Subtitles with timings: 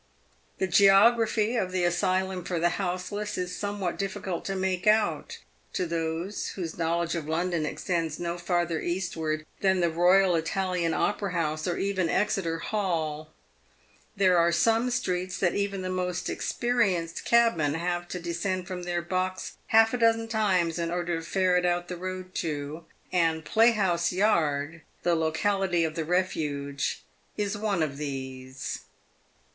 [0.57, 5.37] The geography of the asylum for the houseless is somewhat diffi cult to make out
[5.73, 8.47] to those whose knowledge of London extends no 10 PAYED WITH GOLD.
[8.47, 13.29] farther eastwards than the Boyal Italian Opera House, or even Exeter Hall.
[14.15, 19.03] There are some streets that even the most experienced cabmen have to descend from their
[19.03, 24.11] box half a dozen times, in order to ferret out the road to; and Playhouse
[24.11, 27.03] yard— the locality of the refuge—
[27.37, 28.85] is one of these.